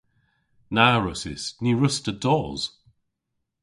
[0.75, 1.43] Na wrussys.
[1.61, 2.61] Ny wruss'ta dos.